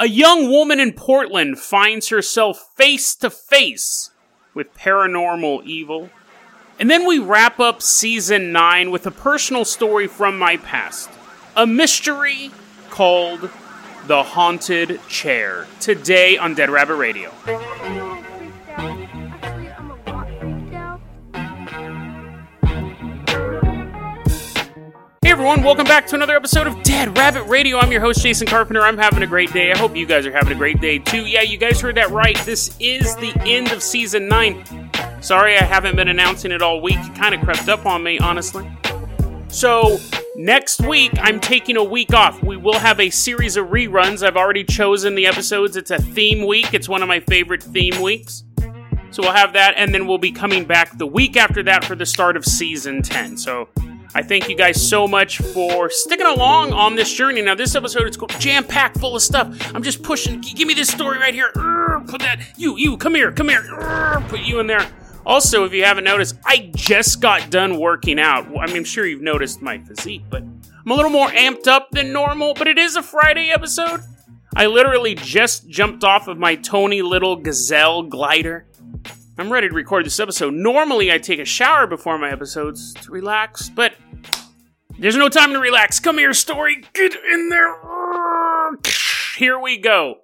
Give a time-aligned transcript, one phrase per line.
[0.00, 4.10] A young woman in Portland finds herself face to face
[4.54, 6.08] with paranormal evil.
[6.78, 11.10] And then we wrap up season 9 with a personal story from my past.
[11.54, 12.50] A mystery
[12.88, 13.50] called
[14.06, 15.66] The Haunted Chair.
[15.80, 17.30] Today on Dead Rabbit Radio.
[25.30, 27.78] Hey everyone, welcome back to another episode of Dead Rabbit Radio.
[27.78, 28.82] I'm your host, Jason Carpenter.
[28.82, 29.70] I'm having a great day.
[29.70, 31.24] I hope you guys are having a great day too.
[31.24, 32.36] Yeah, you guys heard that right.
[32.38, 34.90] This is the end of season 9.
[35.20, 36.98] Sorry I haven't been announcing it all week.
[36.98, 38.68] It kind of crept up on me, honestly.
[39.46, 40.00] So,
[40.34, 42.42] next week, I'm taking a week off.
[42.42, 44.26] We will have a series of reruns.
[44.26, 45.76] I've already chosen the episodes.
[45.76, 48.42] It's a theme week, it's one of my favorite theme weeks.
[49.12, 51.94] So, we'll have that, and then we'll be coming back the week after that for
[51.94, 53.36] the start of season 10.
[53.36, 53.68] So,
[54.12, 57.42] I thank you guys so much for sticking along on this journey.
[57.42, 59.74] Now, this episode is jam packed full of stuff.
[59.74, 60.40] I'm just pushing.
[60.40, 61.52] Give me this story right here.
[62.08, 62.40] Put that.
[62.56, 63.62] You, you, come here, come here.
[64.28, 64.84] Put you in there.
[65.24, 68.46] Also, if you haven't noticed, I just got done working out.
[68.46, 71.90] I mean, I'm sure you've noticed my physique, but I'm a little more amped up
[71.92, 74.00] than normal, but it is a Friday episode.
[74.56, 78.66] I literally just jumped off of my Tony Little Gazelle glider.
[79.40, 80.52] I'm ready to record this episode.
[80.52, 83.94] Normally, I take a shower before my episodes to relax, but
[84.98, 85.98] there's no time to relax.
[85.98, 86.84] Come here, story.
[86.92, 87.74] Get in there.
[89.38, 90.16] Here we go.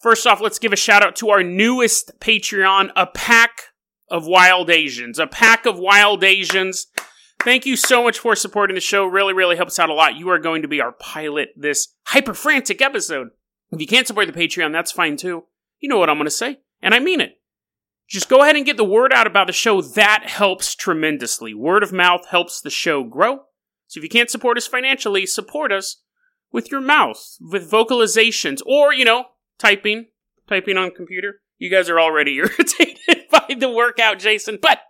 [0.00, 3.66] First off, let's give a shout out to our newest Patreon, A Pack
[4.10, 5.20] of Wild Asians.
[5.20, 6.88] A Pack of Wild Asians.
[7.44, 9.06] Thank you so much for supporting the show.
[9.06, 10.16] Really, really helps out a lot.
[10.16, 13.28] You are going to be our pilot this hyper frantic episode.
[13.70, 15.44] If you can't support the Patreon, that's fine too.
[15.78, 17.38] You know what I'm going to say, and I mean it.
[18.08, 19.82] Just go ahead and get the word out about the show.
[19.82, 21.54] That helps tremendously.
[21.54, 23.40] Word of mouth helps the show grow.
[23.88, 26.02] So if you can't support us financially, support us
[26.52, 29.26] with your mouth, with vocalizations, or, you know,
[29.58, 30.06] typing,
[30.48, 31.40] typing on computer.
[31.58, 34.80] You guys are already irritated by the workout, Jason, but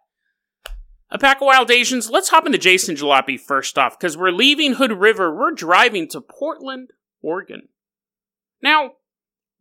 [1.10, 2.10] a pack of wild Asians.
[2.10, 5.34] Let's hop into Jason Jalopy first off, because we're leaving Hood River.
[5.34, 6.90] We're driving to Portland,
[7.22, 7.68] Oregon.
[8.62, 8.92] Now,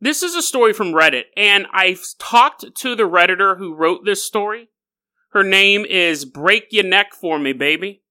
[0.06, 4.24] this is a story from Reddit, and I've talked to the Redditor who wrote this
[4.24, 4.70] story.
[5.32, 8.04] Her name is Break Your Neck for Me, baby.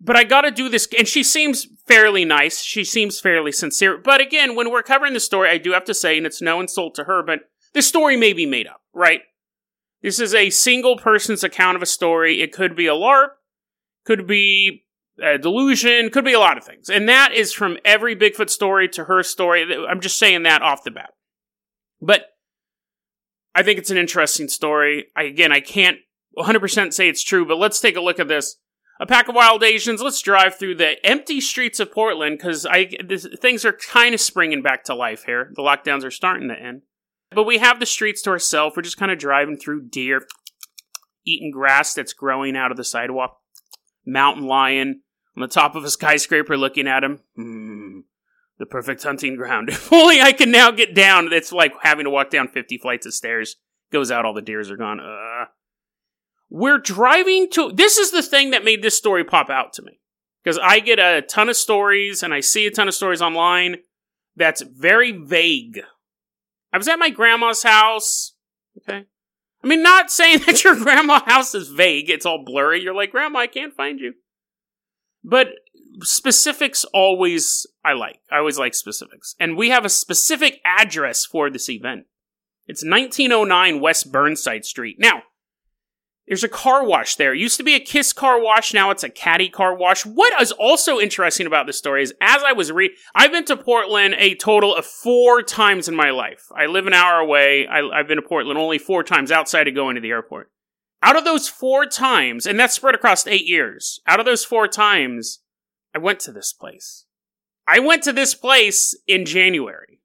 [0.00, 2.62] But I gotta do this, and she seems fairly nice.
[2.62, 3.98] She seems fairly sincere.
[3.98, 6.60] But again, when we're covering the story, I do have to say, and it's no
[6.60, 7.40] insult to her, but
[7.74, 9.22] the story may be made up, right?
[10.02, 12.40] This is a single person's account of a story.
[12.40, 13.30] It could be a LARP,
[14.04, 14.84] could be
[15.22, 16.88] a delusion, could be a lot of things.
[16.88, 19.66] And that is from every Bigfoot story to her story.
[19.88, 21.10] I'm just saying that off the bat.
[22.00, 22.26] But
[23.54, 25.06] I think it's an interesting story.
[25.16, 25.98] I, again, I can't
[26.38, 28.56] 100% say it's true, but let's take a look at this.
[29.00, 30.02] A pack of wild Asians.
[30.02, 34.20] Let's drive through the empty streets of Portland because I this, things are kind of
[34.20, 35.52] springing back to life here.
[35.54, 36.82] The lockdowns are starting to end,
[37.30, 38.76] but we have the streets to ourselves.
[38.76, 40.26] We're just kind of driving through deer,
[41.24, 43.38] eating grass that's growing out of the sidewalk.
[44.04, 45.02] Mountain lion,
[45.38, 47.20] on the top of a skyscraper looking at him.
[47.36, 48.00] Hmm,
[48.58, 49.68] the perfect hunting ground.
[49.72, 51.32] If only I can now get down.
[51.32, 53.56] It's like having to walk down 50 flights of stairs.
[53.92, 54.98] Goes out, all the deers are gone.
[54.98, 55.46] Uh.
[56.50, 57.70] We're driving to.
[57.72, 60.00] This is the thing that made this story pop out to me.
[60.42, 63.76] Because I get a ton of stories and I see a ton of stories online
[64.34, 65.80] that's very vague.
[66.72, 68.34] I was at my grandma's house.
[68.78, 69.04] Okay.
[69.62, 72.10] I mean, not saying that your grandma's house is vague.
[72.10, 72.82] It's all blurry.
[72.82, 74.14] You're like, Grandma, I can't find you.
[75.24, 75.48] But
[76.02, 78.20] specifics always I like.
[78.30, 79.34] I always like specifics.
[79.40, 82.06] And we have a specific address for this event.
[82.66, 84.96] It's 1909 West Burnside Street.
[84.98, 85.22] Now,
[86.28, 87.32] there's a car wash there.
[87.32, 90.04] It used to be a Kiss car wash, now it's a Caddy car wash.
[90.04, 93.56] What is also interesting about this story is as I was reading, I've been to
[93.56, 96.44] Portland a total of four times in my life.
[96.54, 97.66] I live an hour away.
[97.66, 100.52] I, I've been to Portland only four times outside of going to the airport.
[101.02, 104.66] Out of those four times, and that's spread across eight years, out of those four
[104.66, 105.40] times,
[105.94, 107.06] I went to this place.
[107.66, 110.00] I went to this place in January.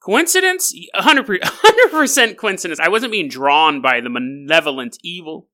[0.00, 0.74] Coincidence?
[0.94, 2.80] 100%, 100% coincidence.
[2.80, 5.48] I wasn't being drawn by the malevolent evil.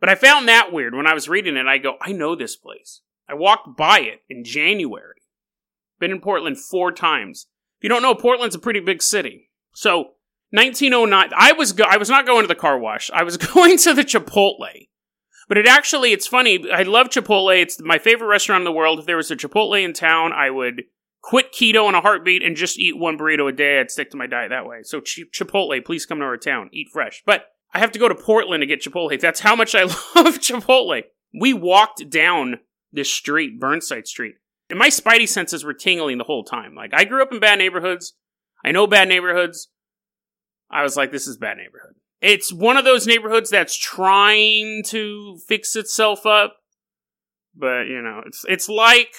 [0.00, 1.66] But I found that weird when I was reading it.
[1.66, 3.00] I go, I know this place.
[3.28, 5.22] I walked by it in January.
[5.98, 7.46] Been in Portland four times.
[7.78, 9.50] If you don't know, Portland's a pretty big city.
[9.74, 10.12] So
[10.50, 11.30] 1909.
[11.36, 13.10] I was go- I was not going to the car wash.
[13.12, 14.88] I was going to the Chipotle.
[15.48, 16.70] But it actually, it's funny.
[16.70, 17.60] I love Chipotle.
[17.60, 18.98] It's my favorite restaurant in the world.
[19.00, 20.82] If there was a Chipotle in town, I would
[21.22, 23.80] quit keto in a heartbeat and just eat one burrito a day.
[23.80, 24.80] I'd stick to my diet that way.
[24.82, 26.68] So Ch- Chipotle, please come to our town.
[26.72, 27.22] Eat fresh.
[27.24, 29.18] But I have to go to Portland to get Chipotle.
[29.18, 29.82] That's how much I
[30.14, 31.02] love Chipotle.
[31.38, 32.60] We walked down
[32.92, 34.34] this street, Burnside Street,
[34.70, 36.74] And my spidey senses were tingling the whole time.
[36.74, 38.14] Like, I grew up in bad neighborhoods.
[38.64, 39.68] I know bad neighborhoods.
[40.70, 41.94] I was like, this is bad neighborhood.
[42.20, 46.56] It's one of those neighborhoods that's trying to fix itself up.
[47.54, 49.12] But, you know, it's it's like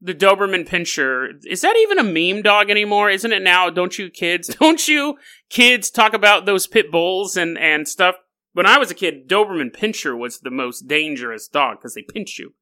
[0.00, 1.28] the Doberman Pinscher.
[1.44, 3.10] Is that even a meme dog anymore?
[3.10, 3.70] Isn't it now?
[3.70, 4.48] Don't you kids?
[4.60, 5.16] Don't you
[5.48, 8.16] kids talk about those pit bulls and, and stuff?
[8.52, 12.38] When I was a kid, Doberman Pinscher was the most dangerous dog because they pinch
[12.38, 12.54] you.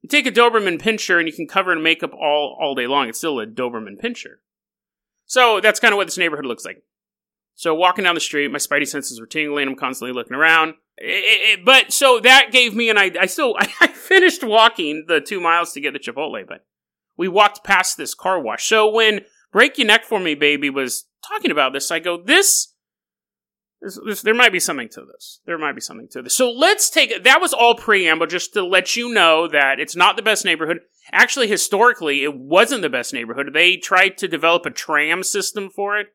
[0.00, 3.08] You take a Doberman Pinscher and you can cover in makeup all, all day long.
[3.08, 4.36] It's still a Doberman Pinscher.
[5.26, 6.82] So that's kind of what this neighborhood looks like.
[7.54, 9.68] So walking down the street, my spidey senses were tingling.
[9.68, 10.74] I'm constantly looking around.
[10.96, 13.22] It, it, but so that gave me an idea.
[13.22, 16.64] I still I finished walking the two miles to get the Chipotle, but
[17.16, 18.66] we walked past this car wash.
[18.66, 19.22] So when
[19.52, 22.74] Break Your Neck for Me, Baby was talking about this, I go, this,
[23.80, 25.40] this, this, there might be something to this.
[25.46, 26.36] There might be something to this.
[26.36, 30.16] So let's take that was all preamble just to let you know that it's not
[30.16, 30.80] the best neighborhood.
[31.12, 33.50] Actually, historically, it wasn't the best neighborhood.
[33.52, 36.08] They tried to develop a tram system for it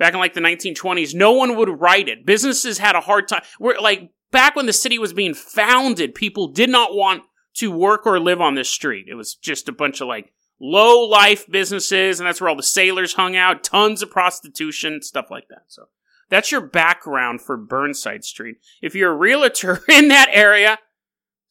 [0.00, 1.14] back in like the 1920s.
[1.14, 2.26] No one would write it.
[2.26, 3.42] Businesses had a hard time.
[3.60, 7.22] We're like back when the city was being founded, people did not want
[7.54, 9.06] to work or live on this street.
[9.08, 12.62] It was just a bunch of like low life businesses, and that's where all the
[12.62, 15.64] sailors hung out, tons of prostitution, stuff like that.
[15.68, 15.88] So
[16.30, 18.56] that's your background for Burnside Street.
[18.80, 20.78] If you're a realtor in that area,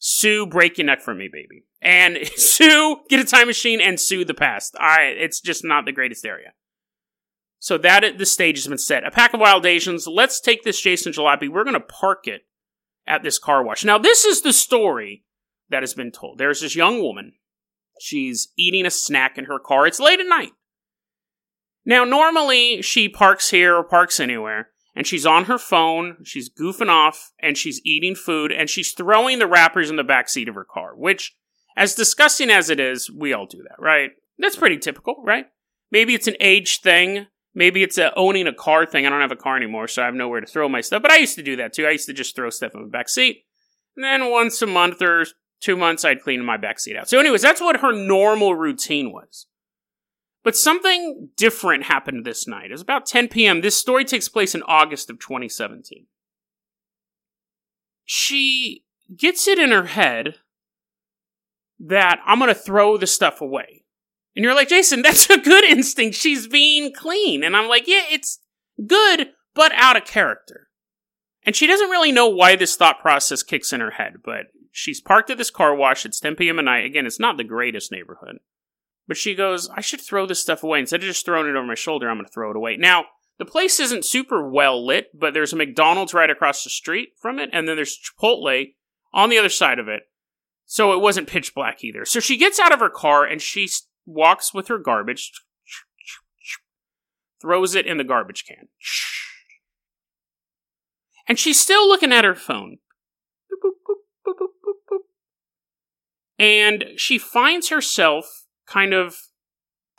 [0.00, 1.66] sue break your neck for me, baby.
[1.80, 4.74] And sue, get a time machine and sue the past.
[4.74, 6.52] Alright, it's just not the greatest area.
[7.60, 9.06] So that at the stage has been set.
[9.06, 10.06] A pack of wild Asians.
[10.06, 11.48] Let's take this Jason Jalopy.
[11.48, 12.42] We're going to park it
[13.06, 13.84] at this car wash.
[13.84, 15.24] Now, this is the story
[15.68, 16.38] that has been told.
[16.38, 17.34] There's this young woman.
[18.00, 19.86] She's eating a snack in her car.
[19.86, 20.52] It's late at night.
[21.84, 26.88] Now, normally she parks here or parks anywhere, and she's on her phone, she's goofing
[26.88, 30.54] off, and she's eating food, and she's throwing the wrappers in the back seat of
[30.54, 31.36] her car, which,
[31.76, 34.10] as disgusting as it is, we all do that, right?
[34.38, 35.46] That's pretty typical, right?
[35.90, 37.26] Maybe it's an age thing.
[37.54, 39.06] Maybe it's a owning a car thing.
[39.06, 41.02] I don't have a car anymore, so I have nowhere to throw my stuff.
[41.02, 41.86] But I used to do that too.
[41.86, 43.44] I used to just throw stuff in the back seat.
[43.96, 45.26] And then once a month or
[45.60, 47.08] two months, I'd clean my back seat out.
[47.08, 49.46] So, anyways, that's what her normal routine was.
[50.42, 52.66] But something different happened this night.
[52.66, 53.60] It was about 10 p.m.
[53.60, 56.06] This story takes place in August of 2017.
[58.04, 60.36] She gets it in her head
[61.78, 63.79] that I'm going to throw the stuff away.
[64.36, 66.16] And you're like, Jason, that's a good instinct.
[66.16, 67.42] She's being clean.
[67.42, 68.40] And I'm like, yeah, it's
[68.86, 70.68] good, but out of character.
[71.44, 75.00] And she doesn't really know why this thought process kicks in her head, but she's
[75.00, 76.04] parked at this car wash.
[76.04, 76.58] It's 10 p.m.
[76.58, 76.84] at night.
[76.84, 78.38] Again, it's not the greatest neighborhood.
[79.08, 80.80] But she goes, I should throw this stuff away.
[80.80, 82.76] Instead of just throwing it over my shoulder, I'm going to throw it away.
[82.76, 83.06] Now,
[83.38, 87.38] the place isn't super well lit, but there's a McDonald's right across the street from
[87.38, 88.74] it, and then there's Chipotle
[89.12, 90.02] on the other side of it.
[90.66, 92.04] So it wasn't pitch black either.
[92.04, 93.66] So she gets out of her car and she
[94.06, 95.32] walks with her garbage,
[97.40, 98.68] throws it in the garbage can.
[101.28, 102.78] And she's still looking at her phone.
[106.38, 109.16] And she finds herself kind of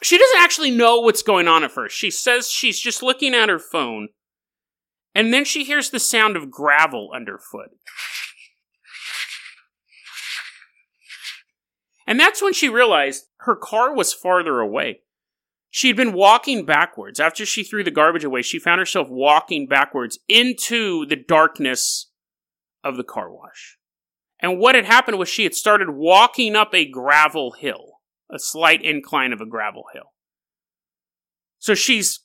[0.01, 1.95] she doesn't actually know what's going on at first.
[1.95, 4.09] She says she's just looking at her phone,
[5.13, 7.69] and then she hears the sound of gravel underfoot.
[12.07, 15.01] And that's when she realized her car was farther away.
[15.69, 17.19] She had been walking backwards.
[17.19, 22.09] After she threw the garbage away, she found herself walking backwards into the darkness
[22.83, 23.77] of the car wash.
[24.39, 27.91] And what had happened was she had started walking up a gravel hill
[28.31, 30.13] a slight incline of a gravel hill.
[31.59, 32.21] So she's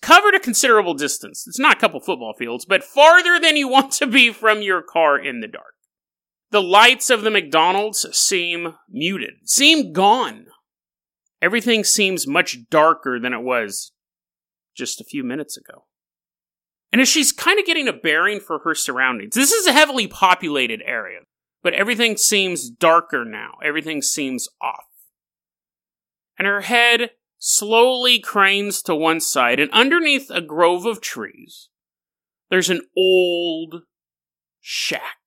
[0.00, 1.44] covered a considerable distance.
[1.46, 4.82] It's not a couple football fields, but farther than you want to be from your
[4.82, 5.74] car in the dark.
[6.50, 10.46] The lights of the McDonald's seem muted, seem gone.
[11.42, 13.92] Everything seems much darker than it was
[14.76, 15.84] just a few minutes ago.
[16.90, 20.06] And as she's kind of getting a bearing for her surroundings, this is a heavily
[20.06, 21.20] populated area,
[21.62, 23.52] but everything seems darker now.
[23.62, 24.84] Everything seems off
[26.38, 31.68] and her head slowly cranes to one side, and underneath a grove of trees,
[32.50, 33.82] there's an old
[34.60, 35.17] shack.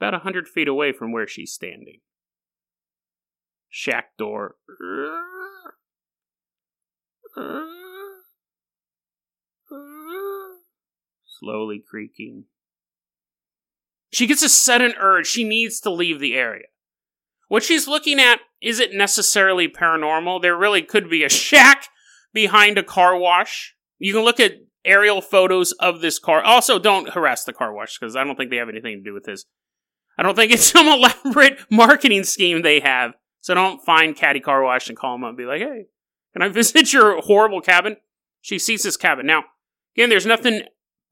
[0.00, 2.00] About a hundred feet away from where she's standing.
[3.68, 4.56] Shack door.
[11.26, 12.44] Slowly creaking.
[14.12, 15.26] She gets a sudden urge.
[15.26, 16.66] She needs to leave the area.
[17.48, 20.40] What she's looking at isn't necessarily paranormal.
[20.40, 21.88] There really could be a shack
[22.32, 23.74] behind a car wash.
[23.98, 24.54] You can look at
[24.84, 26.42] aerial photos of this car.
[26.42, 29.12] Also, don't harass the car wash because I don't think they have anything to do
[29.12, 29.44] with this.
[30.20, 33.14] I don't think it's some elaborate marketing scheme they have.
[33.40, 35.86] So don't find Caddy Car Wash and call them up and be like, hey,
[36.34, 37.96] can I visit your horrible cabin?
[38.42, 39.24] She sees this cabin.
[39.24, 39.44] Now,
[39.96, 40.62] again, there's nothing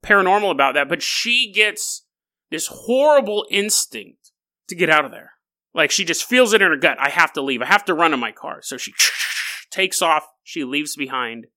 [0.05, 2.05] paranormal about that, but she gets
[2.51, 4.31] this horrible instinct
[4.67, 5.31] to get out of there.
[5.73, 6.97] Like she just feels it in her gut.
[6.99, 7.63] I have to leave.
[7.63, 8.61] I have to run in my car.
[8.61, 8.93] So she
[9.71, 10.27] takes off.
[10.43, 11.47] She leaves behind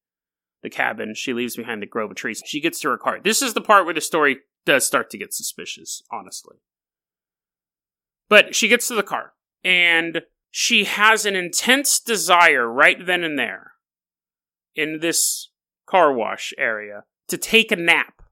[0.62, 1.14] the cabin.
[1.14, 2.42] She leaves behind the grove of trees.
[2.46, 3.20] She gets to her car.
[3.22, 6.56] This is the part where the story does start to get suspicious, honestly.
[8.32, 13.38] But she gets to the car and she has an intense desire right then and
[13.38, 13.72] there
[14.74, 15.50] in this
[15.84, 18.22] car wash area to take a nap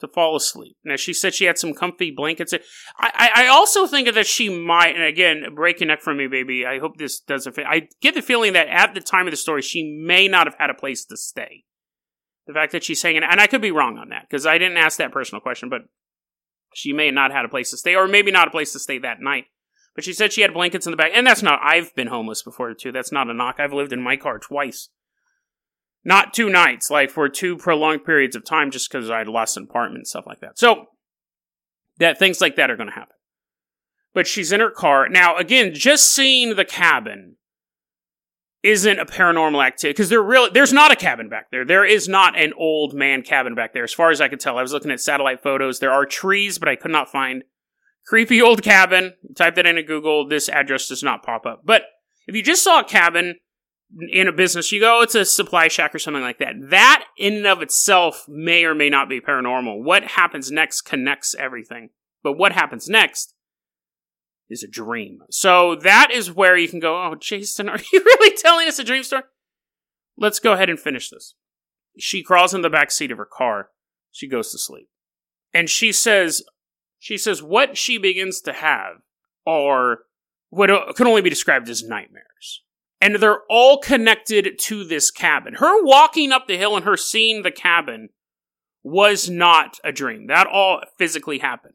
[0.00, 0.76] to fall asleep.
[0.84, 2.52] Now she said she had some comfy blankets.
[2.52, 2.58] I,
[3.14, 6.66] I, I also think that she might, and again, break your neck for me, baby.
[6.66, 7.64] I hope this doesn't fit.
[7.64, 10.56] I get the feeling that at the time of the story, she may not have
[10.58, 11.62] had a place to stay.
[12.48, 14.78] The fact that she's saying, and I could be wrong on that because I didn't
[14.78, 15.82] ask that personal question, but
[16.74, 18.78] she may not have had a place to stay, or maybe not a place to
[18.78, 19.44] stay that night.
[19.94, 21.60] But she said she had blankets in the back, and that's not.
[21.62, 22.92] I've been homeless before too.
[22.92, 23.56] That's not a knock.
[23.58, 24.90] I've lived in my car twice
[26.08, 29.64] not two nights, like for two prolonged periods of time just because I'd lost an
[29.64, 30.58] apartment and stuff like that.
[30.58, 30.86] So
[31.98, 33.14] that things like that are going to happen.
[34.14, 35.08] But she's in her car.
[35.08, 37.36] Now, again, just seeing the cabin
[38.62, 41.64] isn't a paranormal activity because there really there's not a cabin back there.
[41.64, 44.58] There is not an old man cabin back there, as far as I could tell.
[44.58, 45.78] I was looking at satellite photos.
[45.78, 47.44] There are trees, but I could not find
[48.06, 49.14] creepy old cabin.
[49.36, 50.26] Type that into Google.
[50.26, 51.62] This address does not pop up.
[51.64, 51.82] But
[52.26, 53.36] if you just saw a cabin
[54.10, 56.54] in a business, you go, oh, it's a supply shack or something like that.
[56.70, 59.82] That in and of itself may or may not be paranormal.
[59.82, 61.90] What happens next connects everything.
[62.22, 63.34] But what happens next
[64.50, 65.20] is a dream.
[65.30, 68.84] So that is where you can go, oh, Jason, are you really telling us a
[68.84, 69.24] dream story?
[70.16, 71.34] Let's go ahead and finish this.
[71.98, 73.70] She crawls in the back seat of her car.
[74.10, 74.88] She goes to sleep.
[75.52, 76.42] And she says,
[76.98, 79.02] she says what she begins to have
[79.46, 80.00] are
[80.50, 82.62] what can only be described as nightmares
[83.00, 85.54] and they're all connected to this cabin.
[85.54, 88.08] Her walking up the hill and her seeing the cabin
[88.82, 90.26] was not a dream.
[90.26, 91.74] That all physically happened.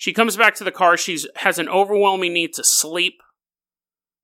[0.00, 0.96] She comes back to the car.
[0.96, 3.20] She has an overwhelming need to sleep.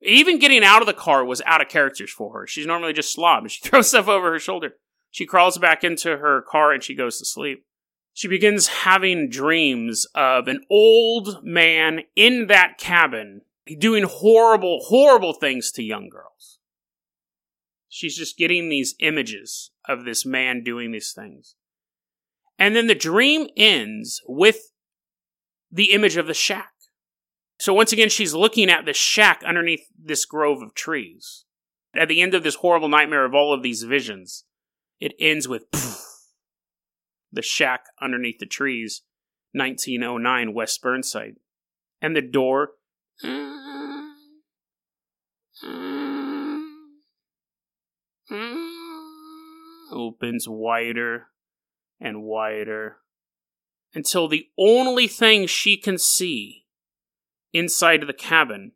[0.00, 2.46] Even getting out of the car was out of characters for her.
[2.46, 3.46] She's normally just slob.
[3.50, 4.76] She throws stuff over her shoulder.
[5.10, 7.66] She crawls back into her car and she goes to sleep.
[8.14, 13.42] She begins having dreams of an old man in that cabin
[13.78, 16.58] doing horrible, horrible things to young girls.
[17.90, 21.54] She's just getting these images of this man doing these things.
[22.58, 24.72] And then the dream ends with
[25.70, 26.72] the image of the shack.
[27.58, 31.44] So once again, she's looking at the shack underneath this grove of trees.
[31.94, 34.44] At the end of this horrible nightmare of all of these visions,
[35.00, 36.04] it ends with poof,
[37.32, 39.02] the shack underneath the trees,
[39.52, 41.36] 1909 West Burnside.
[42.02, 42.72] And the door
[49.90, 51.28] opens wider
[51.98, 52.98] and wider
[53.96, 56.66] until the only thing she can see
[57.54, 58.72] inside the cabin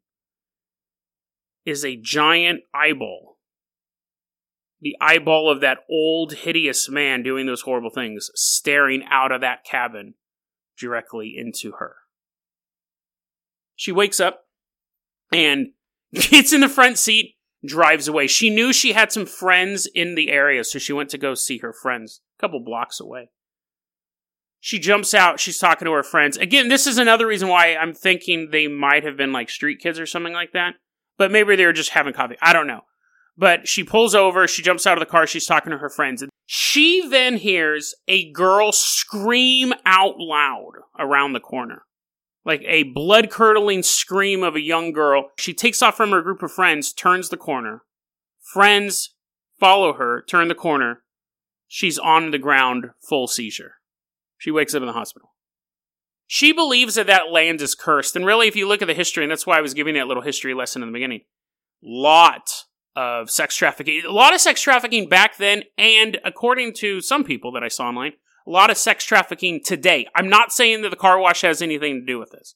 [1.66, 3.36] is a giant eyeball.
[4.80, 9.62] The eyeball of that old, hideous man doing those horrible things, staring out of that
[9.62, 10.14] cabin
[10.78, 11.96] directly into her.
[13.76, 14.46] She wakes up
[15.30, 15.72] and
[16.14, 18.26] gets in the front seat, drives away.
[18.26, 21.58] She knew she had some friends in the area, so she went to go see
[21.58, 23.28] her friends a couple blocks away.
[24.60, 26.36] She jumps out, she's talking to her friends.
[26.36, 29.98] Again, this is another reason why I'm thinking they might have been like street kids
[29.98, 30.74] or something like that.
[31.16, 32.36] But maybe they were just having coffee.
[32.42, 32.82] I don't know.
[33.36, 36.22] But she pulls over, she jumps out of the car, she's talking to her friends.
[36.44, 41.84] She then hears a girl scream out loud around the corner
[42.44, 45.30] like a blood curdling scream of a young girl.
[45.36, 47.82] She takes off from her group of friends, turns the corner.
[48.40, 49.14] Friends
[49.58, 51.02] follow her, turn the corner.
[51.68, 53.74] She's on the ground, full seizure.
[54.40, 55.34] She wakes up in the hospital.
[56.26, 58.16] She believes that that land is cursed.
[58.16, 60.06] And really, if you look at the history, and that's why I was giving that
[60.06, 61.20] little history lesson in the beginning,
[61.82, 62.48] lot
[62.96, 67.52] of sex trafficking, a lot of sex trafficking back then, and according to some people
[67.52, 68.12] that I saw online,
[68.46, 70.06] a lot of sex trafficking today.
[70.16, 72.54] I'm not saying that the car wash has anything to do with this.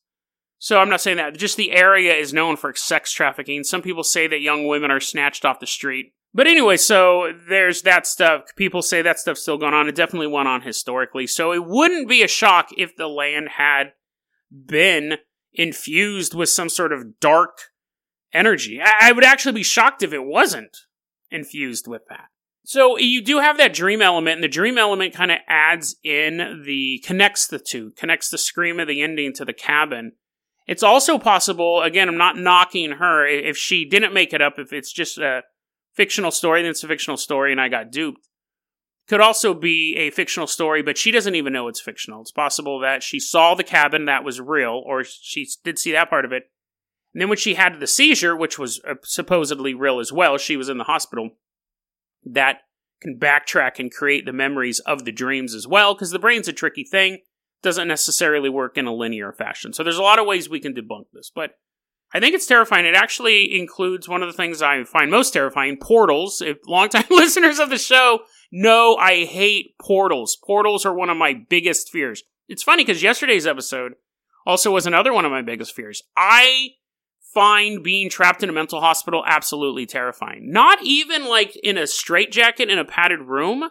[0.59, 1.37] So I'm not saying that.
[1.37, 3.63] Just the area is known for sex trafficking.
[3.63, 6.14] Some people say that young women are snatched off the street.
[6.35, 8.57] But anyway, so there's that stuff.
[8.57, 9.89] People say that stuff's still going on.
[9.89, 11.29] It definitely went on historically.
[11.29, 13.93] So it wouldn't be a shock if the land had
[14.51, 15.19] been
[15.53, 17.59] infused with some sort of dark
[18.33, 18.81] energy.
[18.85, 20.77] I, would actually be shocked if it wasn't
[21.31, 22.27] infused with that.
[22.65, 26.63] So you do have that dream element, and the dream element kind of adds in
[26.65, 30.13] the connects the two, connects the scream of the ending to the cabin.
[30.67, 34.73] It's also possible, again, I'm not knocking her, if she didn't make it up, if
[34.73, 35.43] it's just a
[35.95, 38.29] fictional story, then it's a fictional story and I got duped.
[39.07, 42.23] Could also be a fictional story, but she doesn't even know it's fictional.
[42.23, 46.09] It's possible that she saw the cabin that was real, or she did see that
[46.09, 46.45] part of it.
[47.13, 50.57] And then when she had the seizure, which was uh, supposedly real as well, she
[50.57, 51.31] was in the hospital,
[52.25, 52.61] that
[53.03, 56.53] can backtrack and create the memories of the dreams as well, because the brain's a
[56.53, 57.19] tricky thing
[57.63, 59.75] doesn't necessarily work in a linear fashion.
[59.75, 61.53] So there's a lot of ways we can debunk this, but
[62.15, 62.87] I think it's terrifying.
[62.87, 66.41] It actually includes one of the things I find most terrifying portals.
[66.41, 68.21] If longtime listeners of the show
[68.53, 72.23] know I hate portals, portals are one of my biggest fears.
[72.49, 73.95] It's funny because yesterday's episode
[74.47, 76.03] also was another one of my biggest fears.
[76.17, 76.71] I
[77.35, 80.53] find being trapped in a mental hospital absolutely terrifying.
[80.53, 83.71] Not even like in a straitjacket in a padded room.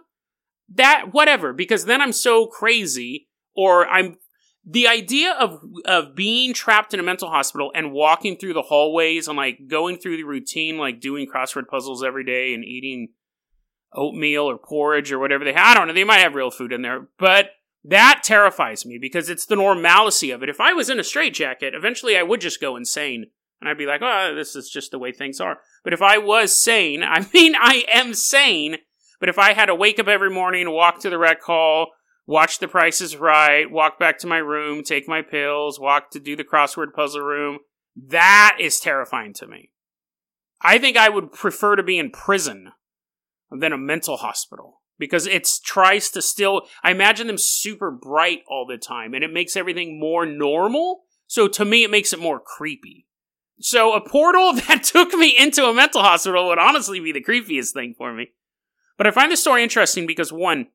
[0.76, 4.18] That, whatever, because then I'm so crazy or I'm
[4.66, 9.28] the idea of of being trapped in a mental hospital and walking through the hallways
[9.28, 13.10] and like going through the routine, like doing crossword puzzles every day and eating
[13.94, 15.66] oatmeal or porridge or whatever they have.
[15.66, 15.94] I don't know.
[15.94, 17.52] They might have real food in there, but
[17.84, 20.50] that terrifies me because it's the normalcy of it.
[20.50, 23.26] If I was in a straitjacket, eventually I would just go insane
[23.60, 25.60] and I'd be like, oh, this is just the way things are.
[25.84, 28.78] But if I was sane, I mean, I am sane,
[29.20, 31.92] but if I had to wake up every morning, walk to the rec hall,
[32.26, 36.20] watch The Price is Right, walk back to my room, take my pills, walk to
[36.20, 37.60] do the crossword puzzle room.
[37.96, 39.72] That is terrifying to me.
[40.62, 42.72] I think I would prefer to be in prison
[43.52, 46.64] than a mental hospital because it tries to still.
[46.84, 51.04] I imagine them super bright all the time and it makes everything more normal.
[51.28, 53.08] So to me, it makes it more creepy.
[53.60, 57.72] So a portal that took me into a mental hospital would honestly be the creepiest
[57.72, 58.32] thing for me.
[58.98, 60.68] But I find this story interesting because one,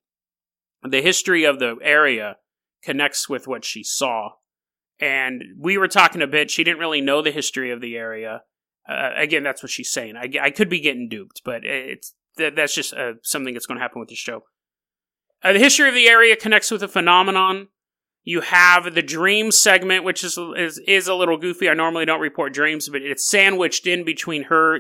[0.83, 2.37] the history of the area
[2.83, 4.31] connects with what she saw.
[5.01, 6.51] And we were talking a bit.
[6.51, 8.43] She didn't really know the history of the area.
[8.89, 10.17] Uh, again, that's what she's saying.
[10.17, 13.77] I, I could be getting duped, but it's that, that's just uh, something that's going
[13.77, 14.45] to happen with the show.
[15.43, 17.69] Uh, the history of the area connects with a phenomenon.
[18.25, 21.69] You have the dream segment, which is, is is a little goofy.
[21.69, 24.79] I normally don't report dreams, but it's sandwiched in between her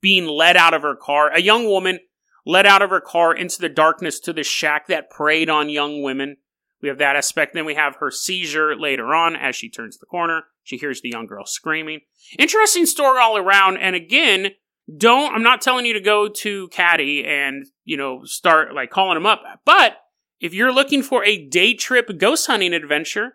[0.00, 2.00] being led out of her car, a young woman
[2.48, 6.02] led out of her car into the darkness to the shack that preyed on young
[6.02, 6.38] women.
[6.80, 7.52] We have that aspect.
[7.52, 10.44] Then we have her seizure later on as she turns the corner.
[10.64, 12.00] She hears the young girl screaming.
[12.38, 13.76] Interesting story all around.
[13.76, 14.52] And again,
[14.96, 19.18] don't, I'm not telling you to go to Caddy and, you know, start like calling
[19.18, 19.42] him up.
[19.66, 19.98] But
[20.40, 23.34] if you're looking for a day trip ghost hunting adventure,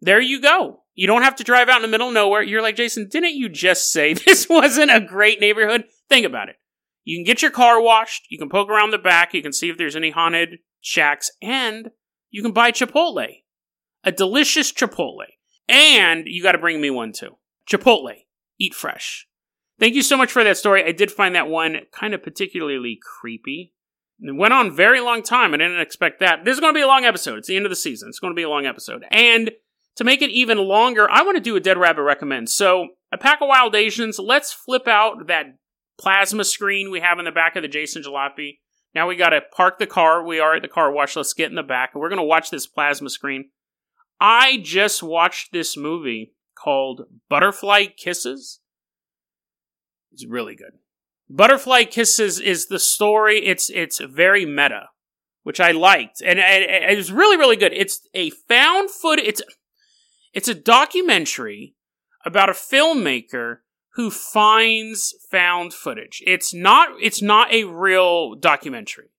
[0.00, 0.82] there you go.
[0.94, 2.42] You don't have to drive out in the middle of nowhere.
[2.42, 5.84] You're like, Jason, didn't you just say this wasn't a great neighborhood?
[6.08, 6.56] Think about it.
[7.04, 9.68] You can get your car washed, you can poke around the back, you can see
[9.68, 11.90] if there's any haunted shacks, and
[12.30, 13.42] you can buy Chipotle.
[14.04, 15.26] A delicious Chipotle.
[15.68, 17.36] And you got to bring me one too.
[17.70, 18.14] Chipotle.
[18.58, 19.28] Eat fresh.
[19.78, 20.84] Thank you so much for that story.
[20.84, 23.72] I did find that one kind of particularly creepy.
[24.20, 25.54] It went on very long time.
[25.54, 26.44] I didn't expect that.
[26.44, 27.38] This is going to be a long episode.
[27.38, 28.10] It's the end of the season.
[28.10, 29.04] It's going to be a long episode.
[29.10, 29.52] And
[29.96, 32.50] to make it even longer, I want to do a Dead Rabbit recommend.
[32.50, 35.46] So, a pack of wild Asians, let's flip out that
[36.00, 38.58] plasma screen we have in the back of the Jason Jalopy.
[38.94, 40.24] Now we got to park the car.
[40.24, 41.14] We are at the car wash.
[41.14, 41.90] Let's get in the back.
[41.92, 43.50] And we're to watch this plasma screen.
[44.20, 48.60] I just watched this movie called Butterfly Kisses.
[50.12, 50.72] It's really good.
[51.28, 53.46] Butterfly Kisses is the story.
[53.46, 54.88] It's it's very meta,
[55.44, 57.72] which I liked, and it, it was really really good.
[57.72, 59.20] It's a found foot.
[59.20, 59.40] It's
[60.32, 61.76] it's a documentary
[62.26, 63.58] about a filmmaker
[63.94, 66.22] who finds found footage.
[66.26, 69.10] It's not it's not a real documentary.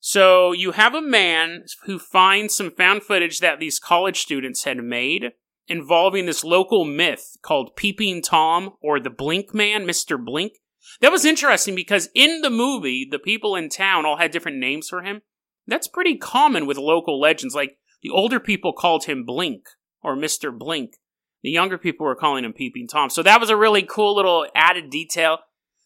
[0.00, 4.78] So you have a man who finds some found footage that these college students had
[4.78, 5.32] made
[5.66, 10.22] involving this local myth called Peeping Tom or the Blink Man, Mr.
[10.22, 10.54] Blink.
[11.00, 14.88] That was interesting because in the movie, the people in town all had different names
[14.88, 15.20] for him.
[15.66, 17.54] That's pretty common with local legends.
[17.54, 19.66] Like the older people called him Blink
[20.02, 20.56] or Mr.
[20.56, 20.94] Blink.
[21.42, 23.10] The younger people were calling him Peeping Tom.
[23.10, 25.38] So that was a really cool little added detail.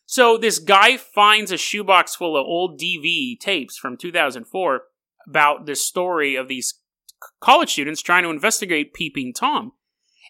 [0.07, 4.83] So this guy finds a shoebox full of old DV tapes from 2004
[5.29, 6.81] about this story of these
[7.41, 9.73] college students trying to investigate Peeping Tom.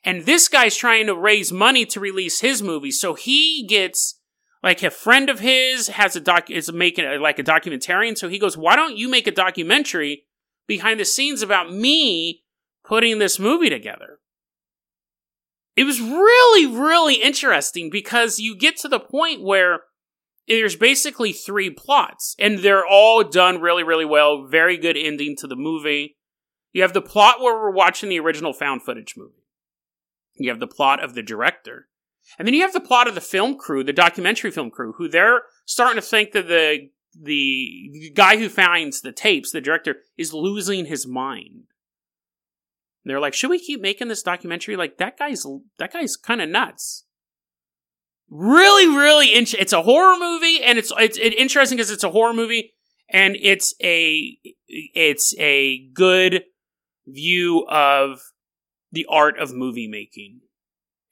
[0.05, 2.91] And this guy's trying to raise money to release his movie.
[2.91, 4.21] So he gets
[4.63, 8.17] like a friend of his has a doc is making a, like a documentarian.
[8.17, 10.25] So he goes, "Why don't you make a documentary
[10.67, 12.43] behind the scenes about me
[12.85, 14.21] putting this movie together?"
[15.77, 19.81] It was really, really interesting because you get to the point where
[20.49, 24.47] there's basically three plots, and they're all done really, really well.
[24.47, 26.17] Very good ending to the movie.
[26.73, 29.45] You have the plot where we're watching the original found footage movie.
[30.35, 31.89] You have the plot of the director.
[32.39, 35.09] And then you have the plot of the film crew, the documentary film crew, who
[35.09, 40.33] they're starting to think that the the guy who finds the tapes, the director, is
[40.33, 41.65] losing his mind.
[43.05, 44.77] They're like, should we keep making this documentary?
[44.77, 45.45] Like that guy's
[45.79, 47.05] that guy's kind of nuts.
[48.31, 52.11] Really, really, in- it's a horror movie, and it's it's, it's interesting because it's a
[52.11, 52.73] horror movie,
[53.11, 54.39] and it's a
[54.69, 56.45] it's a good
[57.07, 58.21] view of
[58.91, 60.41] the art of movie making.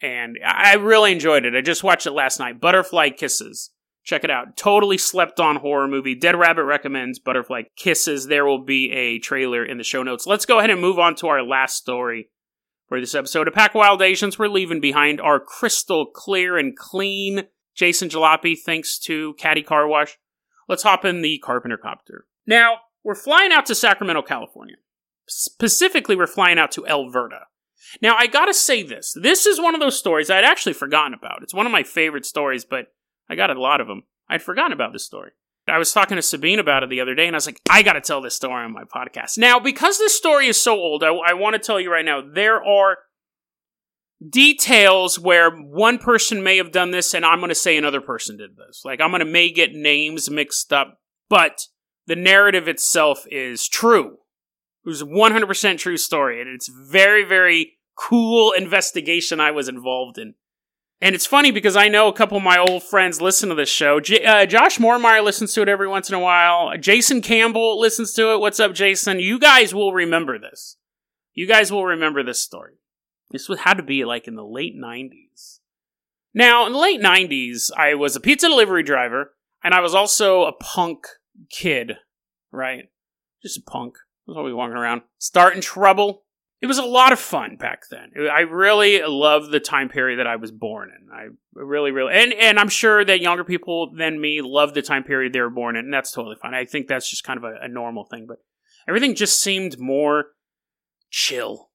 [0.01, 1.55] And I really enjoyed it.
[1.55, 2.59] I just watched it last night.
[2.61, 3.71] Butterfly Kisses.
[4.03, 4.57] Check it out.
[4.57, 6.15] Totally slept on horror movie.
[6.15, 8.27] Dead Rabbit recommends Butterfly Kisses.
[8.27, 10.27] There will be a trailer in the show notes.
[10.27, 12.31] Let's go ahead and move on to our last story
[12.89, 14.39] for this episode of Pack Wild Asians.
[14.39, 20.19] We're leaving behind our crystal clear and clean Jason Jalopy thanks to Caddy Car Wash.
[20.69, 22.27] Let's hop in the Carpenter Copter.
[22.47, 24.77] Now, we're flying out to Sacramento, California.
[25.29, 27.43] Specifically, we're flying out to Elverta.
[28.03, 29.15] Now, I gotta say this.
[29.21, 31.43] This is one of those stories I'd actually forgotten about.
[31.43, 32.87] It's one of my favorite stories, but
[33.31, 34.03] I got a lot of them.
[34.29, 35.31] I'd forgotten about this story.
[35.69, 37.83] I was talking to Sabine about it the other day, and I was like, I
[37.83, 39.39] gotta tell this story on my podcast.
[39.39, 42.21] Now, because this story is so old, I, I want to tell you right now,
[42.21, 42.99] there are
[44.29, 48.57] details where one person may have done this, and I'm gonna say another person did
[48.57, 48.83] this.
[48.85, 51.67] Like, I'm gonna may get names mixed up, but
[52.07, 54.17] the narrative itself is true.
[54.85, 60.19] It was a 100% true story, and it's very, very cool investigation I was involved
[60.19, 60.35] in.
[61.03, 63.71] And it's funny because I know a couple of my old friends listen to this
[63.71, 64.01] show.
[64.01, 66.77] J- uh, Josh Mormeyer listens to it every once in a while.
[66.79, 68.41] Jason Campbell listens to it.
[68.41, 69.19] What's up, Jason?
[69.19, 70.77] You guys will remember this.
[71.33, 72.75] You guys will remember this story.
[73.31, 75.61] This had to be like in the late 90s.
[76.35, 79.35] Now, in the late 90s, I was a pizza delivery driver,
[79.65, 81.07] and I was also a punk
[81.49, 81.93] kid,
[82.53, 82.91] right?
[83.43, 83.95] Just a punk.
[83.97, 86.25] I was always walking around, starting trouble,
[86.61, 88.13] it was a lot of fun back then.
[88.31, 91.11] I really love the time period that I was born in.
[91.11, 95.03] I really, really, and and I'm sure that younger people than me love the time
[95.03, 96.55] period they were born in, and that's totally fine.
[96.55, 98.27] I think that's just kind of a, a normal thing.
[98.29, 98.39] But
[98.87, 100.27] everything just seemed more
[101.11, 101.71] chill.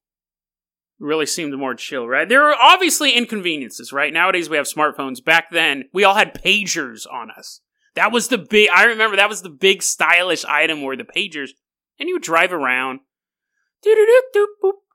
[0.98, 2.28] Really seemed more chill, right?
[2.28, 4.12] There are obviously inconveniences, right?
[4.12, 5.22] Nowadays we have smartphones.
[5.22, 7.60] Back then we all had pagers on us.
[7.96, 8.68] That was the big.
[8.72, 11.50] I remember that was the big stylish item were the pagers,
[11.98, 13.00] and you would drive around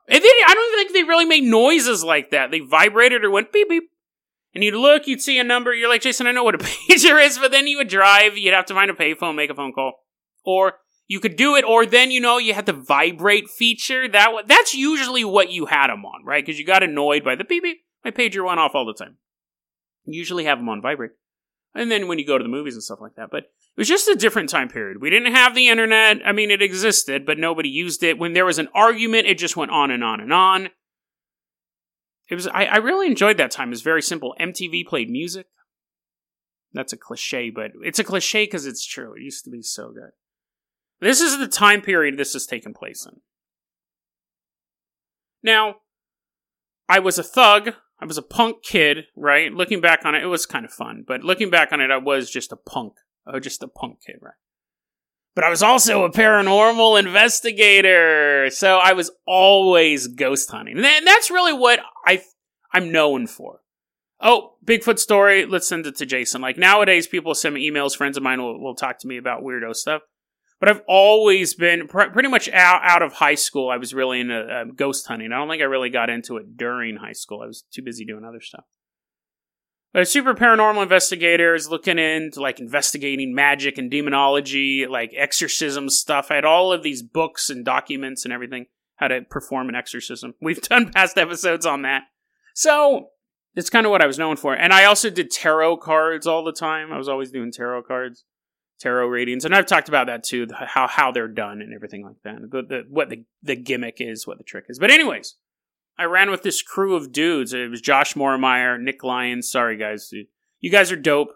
[0.07, 2.51] and then I don't think they really made noises like that.
[2.51, 3.83] They vibrated or went beep beep.
[4.53, 5.73] And you'd look, you'd see a number.
[5.73, 6.57] You're like, Jason, I know what a
[6.89, 8.37] pager is, but then you would drive.
[8.37, 9.93] You'd have to find a payphone, make a phone call,
[10.43, 10.73] or
[11.07, 11.63] you could do it.
[11.63, 14.07] Or then you know you had the vibrate feature.
[14.07, 16.45] That that's usually what you had them on, right?
[16.45, 17.77] Because you got annoyed by the beep beep.
[18.03, 19.17] My pager went off all the time.
[20.05, 21.11] You usually have them on vibrate.
[21.73, 23.87] And then when you go to the movies and stuff like that, but it was
[23.87, 25.01] just a different time period.
[25.01, 26.17] We didn't have the internet.
[26.25, 28.17] I mean, it existed, but nobody used it.
[28.17, 30.69] When there was an argument, it just went on and on and on.
[32.29, 32.47] It was.
[32.47, 33.69] I, I really enjoyed that time.
[33.69, 34.35] It was very simple.
[34.39, 35.47] MTV played music.
[36.73, 39.13] That's a cliche, but it's a cliche because it's true.
[39.13, 40.11] It used to be so good.
[41.01, 43.19] This is the time period this has taken place in.
[45.43, 45.77] Now,
[46.87, 47.73] I was a thug.
[48.01, 49.53] I was a punk kid, right?
[49.53, 51.03] Looking back on it, it was kind of fun.
[51.07, 52.93] But looking back on it, I was just a punk
[53.25, 54.33] Oh, just a punk kid, right?
[55.35, 61.31] But I was also a paranormal investigator, so I was always ghost hunting, and that's
[61.31, 62.21] really what I
[62.73, 63.59] I'm known for.
[64.19, 65.45] Oh, Bigfoot story.
[65.45, 66.41] Let's send it to Jason.
[66.41, 67.95] Like nowadays, people send me emails.
[67.95, 70.01] Friends of mine will, will talk to me about weirdo stuff.
[70.61, 73.69] But I've always been pr- pretty much out, out of high school.
[73.69, 75.33] I was really into uh, ghost hunting.
[75.33, 77.41] I don't think I really got into it during high school.
[77.41, 78.63] I was too busy doing other stuff.
[79.91, 85.89] But a super paranormal investigator is looking into like investigating magic and demonology, like exorcism
[85.89, 86.27] stuff.
[86.29, 90.35] I had all of these books and documents and everything how to perform an exorcism.
[90.41, 92.03] We've done past episodes on that.
[92.53, 93.07] So
[93.55, 94.53] it's kind of what I was known for.
[94.53, 96.93] And I also did tarot cards all the time.
[96.93, 98.25] I was always doing tarot cards,
[98.81, 102.21] tarot readings, and I've talked about that too, how how they're done and everything like
[102.23, 102.41] that.
[102.49, 104.79] The, the, what the the gimmick is, what the trick is.
[104.79, 105.35] But anyways,
[105.97, 107.53] I ran with this crew of dudes.
[107.53, 109.49] It was Josh Mormeyer, Nick Lyons.
[109.49, 110.11] Sorry, guys.
[110.59, 111.33] You guys are dope.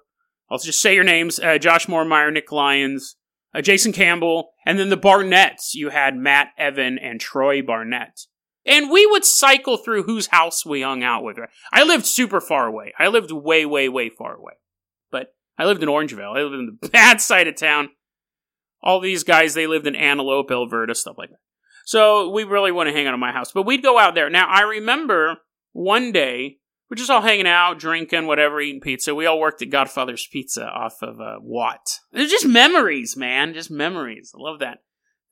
[0.50, 3.16] I'll just say your names uh, Josh Mormeyer, Nick Lyons,
[3.54, 5.74] uh, Jason Campbell, and then the Barnetts.
[5.74, 8.22] You had Matt Evan and Troy Barnett.
[8.66, 11.38] And we would cycle through whose house we hung out with.
[11.72, 12.94] I lived super far away.
[12.98, 14.54] I lived way, way, way far away.
[15.12, 16.38] But I lived in Orangevale.
[16.38, 17.90] I lived in the bad side of town.
[18.82, 21.40] All these guys, they lived in Antelope, Elverta, stuff like that.
[21.86, 23.52] So we really want to hang out at my house.
[23.52, 24.30] But we'd go out there.
[24.30, 25.38] Now, I remember
[25.72, 26.58] one day,
[26.90, 29.16] we're just all hanging out, drinking, whatever, eating pizza.
[29.16, 32.00] We all worked at Godfather's Pizza off of uh, Watt.
[32.12, 33.54] It's just memories, man.
[33.54, 34.32] Just memories.
[34.36, 34.80] I love that.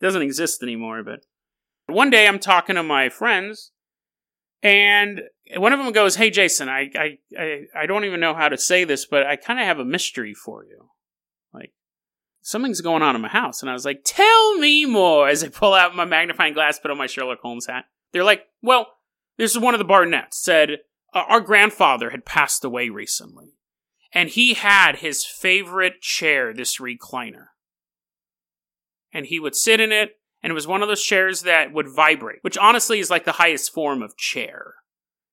[0.01, 1.19] It doesn't exist anymore, but
[1.88, 3.71] one day I'm talking to my friends,
[4.62, 5.21] and
[5.58, 8.84] one of them goes, "Hey, Jason, I I I, don't even know how to say
[8.84, 10.89] this, but I kind of have a mystery for you.
[11.53, 11.73] Like
[12.41, 15.49] something's going on in my house." And I was like, "Tell me more." As I
[15.49, 17.86] pull out my magnifying glass, put on my Sherlock Holmes hat.
[18.12, 18.88] They're like, "Well,
[19.38, 20.79] this is one of the Barnetts said
[21.13, 23.58] uh, our grandfather had passed away recently,
[24.13, 27.47] and he had his favorite chair, this recliner,
[29.12, 31.88] and he would sit in it." And it was one of those chairs that would
[31.88, 34.75] vibrate, which honestly is like the highest form of chair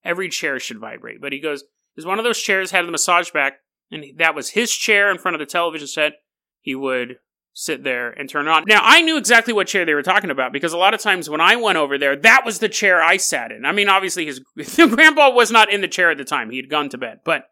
[0.05, 1.21] Every chair should vibrate.
[1.21, 1.65] But he goes,
[1.97, 3.61] "Is one of those chairs had the massage back,
[3.91, 6.15] and that was his chair in front of the television set.
[6.61, 7.19] He would
[7.53, 8.65] sit there and turn on.
[8.67, 11.29] Now, I knew exactly what chair they were talking about because a lot of times
[11.29, 13.65] when I went over there, that was the chair I sat in.
[13.65, 16.71] I mean, obviously, his grandpa was not in the chair at the time; he had
[16.71, 17.21] gone to bed.
[17.25, 17.45] But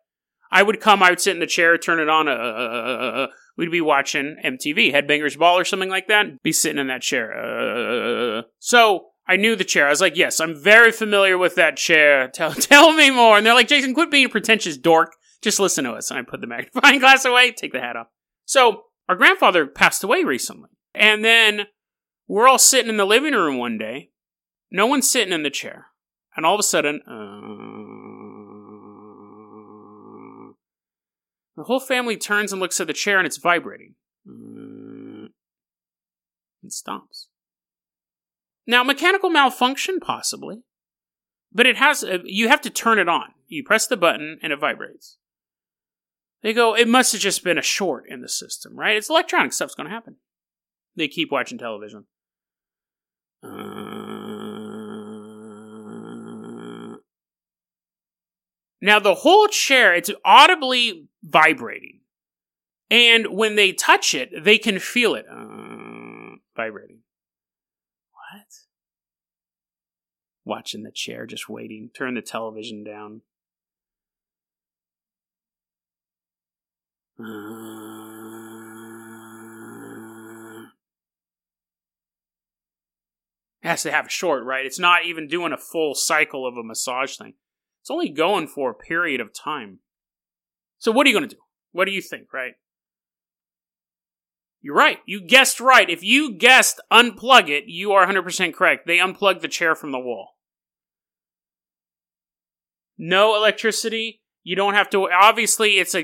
[0.51, 2.29] I would come, I would sit in the chair, turn it on.
[2.29, 6.43] Uh, uh, uh, we'd be watching MTV, Headbangers Ball, or something like that.
[6.43, 8.45] Be sitting in that chair.
[8.59, 9.87] so I knew the chair.
[9.87, 12.29] I was like, yes, I'm very familiar with that chair.
[12.35, 13.37] Tell, tell me more.
[13.37, 15.13] And they're like, Jason, quit being a pretentious dork.
[15.43, 16.11] Just listen to us.
[16.11, 18.09] And I put the magnifying glass away, take the hat off.
[18.47, 20.71] So our grandfather passed away recently.
[20.95, 21.67] And then
[22.27, 24.11] we're all sitting in the living room one day.
[24.71, 25.87] No one's sitting in the chair.
[26.35, 27.13] And all of a sudden, uh,
[31.57, 33.95] the whole family turns and looks at the chair and it's vibrating.
[34.27, 35.33] And
[36.69, 37.29] stops.
[38.69, 40.63] Now, mechanical malfunction, possibly,
[41.51, 43.33] but it has, a, you have to turn it on.
[43.47, 45.17] You press the button and it vibrates.
[46.43, 48.95] They go, it must have just been a short in the system, right?
[48.95, 50.17] It's electronic stuff's going to happen.
[50.97, 52.05] They keep watching television.
[53.43, 53.49] Uh...
[58.83, 62.01] Now, the whole chair, it's audibly vibrating.
[62.91, 67.01] And when they touch it, they can feel it uh, vibrating.
[68.33, 68.47] What?
[70.45, 71.91] Watching the chair, just waiting.
[71.95, 73.23] Turn the television down.
[77.21, 77.99] Uh...
[83.69, 84.65] has to have a short, right?
[84.65, 87.35] It's not even doing a full cycle of a massage thing.
[87.83, 89.81] It's only going for a period of time.
[90.79, 91.43] So what are you going to do?
[91.73, 92.55] What do you think, right?
[94.69, 94.99] You're right.
[95.07, 95.89] You guessed right.
[95.89, 98.87] If you guessed unplug it, you are 100% correct.
[98.87, 100.37] They unplugged the chair from the wall.
[102.99, 104.21] No electricity.
[104.43, 105.11] You don't have to.
[105.11, 106.03] Obviously, it's a.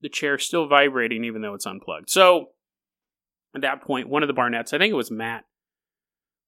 [0.00, 2.08] The chair's still vibrating even though it's unplugged.
[2.08, 2.52] So,
[3.54, 5.44] at that point, one of the Barnetts, I think it was Matt,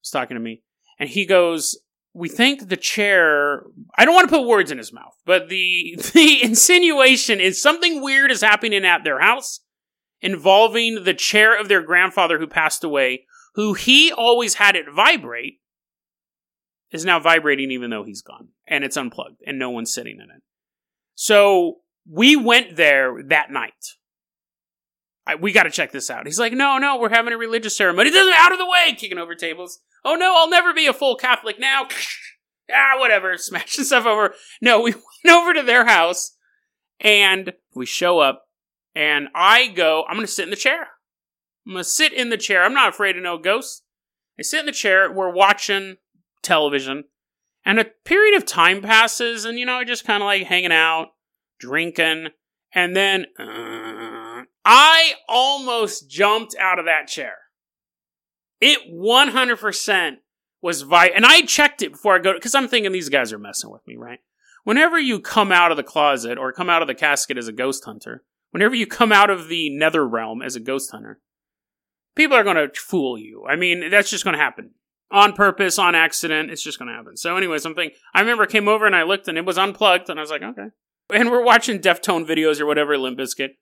[0.01, 0.63] was talking to me,
[0.99, 1.77] and he goes,
[2.19, 3.63] we think the chair
[3.97, 8.01] I don't want to put words in his mouth, but the the insinuation is something
[8.01, 9.61] weird is happening at their house
[10.21, 15.61] involving the chair of their grandfather who passed away, who he always had it vibrate,
[16.91, 18.49] is now vibrating even though he's gone.
[18.67, 20.43] And it's unplugged and no one's sitting in it.
[21.15, 23.95] So we went there that night.
[25.35, 26.25] We got to check this out.
[26.25, 28.09] He's like, no, no, we're having a religious ceremony.
[28.09, 29.79] This is out of the way, kicking over tables.
[30.03, 31.87] Oh no, I'll never be a full Catholic now.
[32.73, 34.33] ah, whatever, smashing stuff over.
[34.61, 34.91] No, we
[35.23, 36.35] went over to their house
[36.99, 38.45] and we show up
[38.95, 40.87] and I go, I'm going to sit in the chair.
[41.65, 42.63] I'm going to sit in the chair.
[42.63, 43.83] I'm not afraid of no ghosts.
[44.39, 45.11] I sit in the chair.
[45.11, 45.97] We're watching
[46.41, 47.05] television
[47.65, 51.09] and a period of time passes and, you know, just kind of like hanging out,
[51.59, 52.29] drinking.
[52.73, 53.43] And then uh,
[54.71, 57.33] I almost jumped out of that chair.
[58.61, 60.17] It 100%
[60.61, 63.39] was vi and I checked it before I go because I'm thinking these guys are
[63.39, 64.19] messing with me, right?
[64.65, 67.51] Whenever you come out of the closet or come out of the casket as a
[67.51, 71.19] ghost hunter, whenever you come out of the nether realm as a ghost hunter,
[72.15, 73.45] people are going to fool you.
[73.49, 74.75] I mean, that's just going to happen
[75.09, 76.51] on purpose, on accident.
[76.51, 77.17] It's just going to happen.
[77.17, 80.09] So, anyway, something I remember I came over and I looked and it was unplugged,
[80.09, 80.67] and I was like, okay.
[81.11, 83.53] And we're watching Deftone videos or whatever, Limp Bizkit.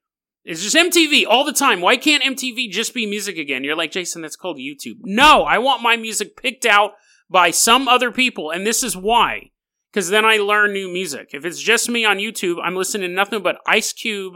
[0.44, 1.80] It's just MTV all the time.
[1.80, 3.64] Why can't MTV just be music again?
[3.64, 4.98] You're like, Jason, that's called YouTube.
[5.02, 6.92] No, I want my music picked out
[7.28, 9.50] by some other people, and this is why.
[9.92, 11.30] Because then I learn new music.
[11.32, 14.34] If it's just me on YouTube, I'm listening to nothing but Ice Cube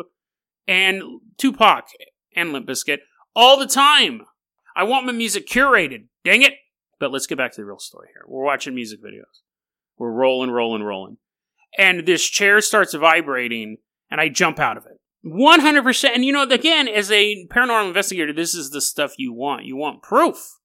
[0.67, 1.03] and
[1.38, 1.85] Tupac
[2.35, 2.99] and Limp Bizkit
[3.35, 4.23] all the time.
[4.75, 6.07] I want my music curated.
[6.25, 6.55] Dang it.
[6.99, 8.23] But let's get back to the real story here.
[8.27, 9.43] We're watching music videos.
[9.99, 11.19] We're rolling, rolling, rolling.
[11.77, 13.79] And this chair starts vibrating,
[14.11, 15.01] and I jump out of it.
[15.25, 16.11] 100%.
[16.15, 19.65] And you know, again, as a paranormal investigator, this is the stuff you want.
[19.65, 20.59] You want proof.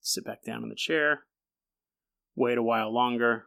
[0.00, 1.24] Sit back down in the chair.
[2.36, 3.46] Wait a while longer.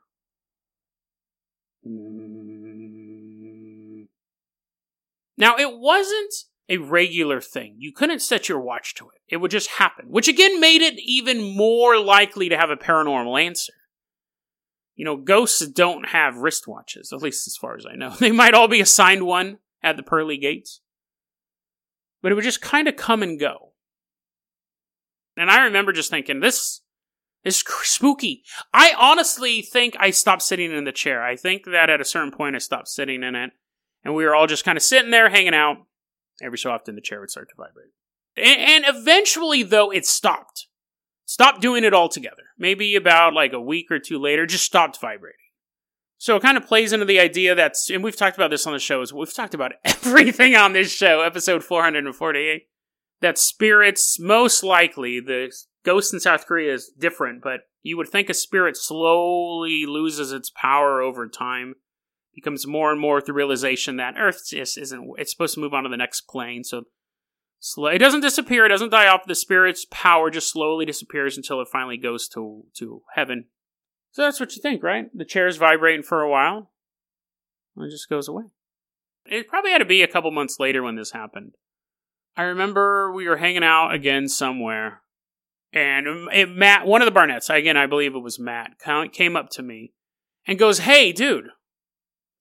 [5.38, 6.34] Now, it wasn't
[6.68, 7.76] a regular thing.
[7.78, 9.22] You couldn't set your watch to it.
[9.30, 13.42] It would just happen, which again made it even more likely to have a paranormal
[13.42, 13.74] answer.
[14.96, 18.10] You know, ghosts don't have wristwatches, at least as far as I know.
[18.20, 20.82] They might all be assigned one at the pearly gates.
[22.22, 23.74] But it would just kind of come and go.
[25.38, 26.82] And I remember just thinking, this
[27.46, 28.44] is spooky.
[28.74, 31.24] I honestly think I stopped sitting in the chair.
[31.24, 33.52] I think that at a certain point I stopped sitting in it.
[34.04, 35.78] And we were all just kind of sitting there hanging out.
[36.42, 37.92] Every so often the chair would start to vibrate.
[38.36, 40.68] And, and eventually, though, it stopped.
[41.26, 42.44] Stopped doing it altogether.
[42.58, 45.38] Maybe about like a week or two later, just stopped vibrating.
[46.20, 48.74] So it kind of plays into the idea that, and we've talked about this on
[48.74, 52.64] the show, as we've talked about everything on this show, episode 448,
[53.22, 55.50] that spirits, most likely, the
[55.86, 60.50] ghost in South Korea is different, but you would think a spirit slowly loses its
[60.50, 61.76] power over time
[62.36, 65.10] becomes more and more the realization that Earth just isn't.
[65.18, 66.84] It's supposed to move on to the next plane, so
[67.78, 68.66] it doesn't disappear.
[68.66, 69.22] It doesn't die off.
[69.26, 73.46] The spirit's power just slowly disappears until it finally goes to to heaven.
[74.12, 75.06] So that's what you think, right?
[75.14, 76.72] The chair's vibrating for a while,
[77.76, 78.46] and it just goes away.
[79.26, 81.54] It probably had to be a couple months later when this happened.
[82.36, 85.02] I remember we were hanging out again somewhere,
[85.72, 88.80] and it, Matt, one of the Barnetts, again, I believe it was Matt,
[89.12, 89.94] came up to me
[90.48, 91.50] and goes, "Hey, dude,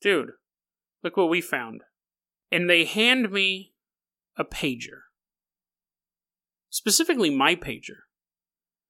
[0.01, 0.31] dude,
[1.03, 1.83] look what we found.
[2.51, 3.75] And they hand me
[4.37, 5.03] a pager.
[6.71, 8.05] Specifically, my pager.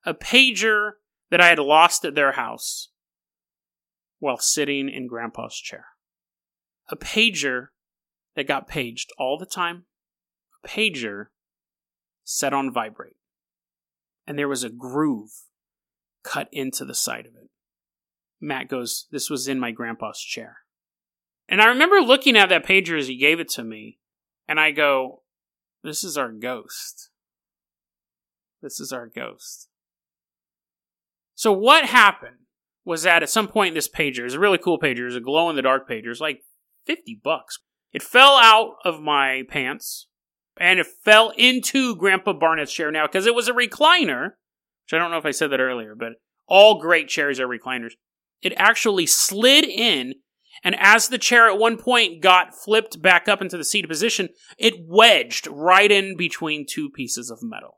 [0.04, 0.92] A pager
[1.30, 2.90] that I had lost at their house
[4.18, 5.86] while sitting in Grandpa's chair.
[6.90, 7.68] A pager
[8.34, 9.84] that got paged all the time.
[10.64, 11.26] A pager
[12.24, 13.16] set on vibrate.
[14.26, 15.30] And there was a groove
[16.22, 17.50] cut into the side of it.
[18.40, 20.58] Matt goes, This was in my grandpa's chair.
[21.48, 23.98] And I remember looking at that pager as he gave it to me,
[24.46, 25.22] and I go,
[25.82, 27.10] This is our ghost.
[28.62, 29.68] This is our ghost.
[31.38, 32.38] So what happened
[32.84, 35.20] was that at some point in this pager, it's a really cool pager, it's a
[35.20, 36.40] glow in the dark pager, it's like
[36.86, 37.60] 50 bucks.
[37.92, 40.08] It fell out of my pants
[40.56, 44.30] and it fell into Grandpa Barnett's chair now because it was a recliner,
[44.82, 46.14] which I don't know if I said that earlier, but
[46.48, 47.92] all great chairs are recliners.
[48.42, 50.14] It actually slid in
[50.64, 54.30] and as the chair at one point got flipped back up into the seated position,
[54.58, 57.77] it wedged right in between two pieces of metal.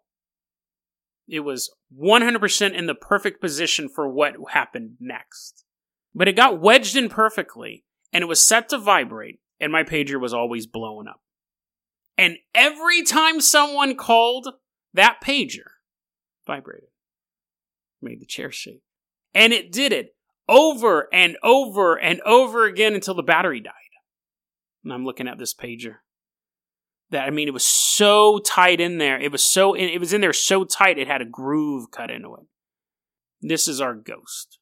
[1.31, 5.65] It was 100% in the perfect position for what happened next.
[6.15, 10.21] But it got wedged in perfectly, and it was set to vibrate, and my pager
[10.21, 11.21] was always blowing up.
[12.19, 14.49] And every time someone called,
[14.93, 15.71] that pager
[16.47, 16.89] vibrated,
[18.03, 18.83] made the chair shake.
[19.33, 20.17] And it did it
[20.49, 23.73] over and over and over again until the battery died.
[24.83, 25.97] And I'm looking at this pager.
[27.11, 29.19] That I mean, it was so tight in there.
[29.21, 32.35] It was so it was in there so tight it had a groove cut into
[32.35, 32.47] it.
[33.41, 34.59] This is our ghost.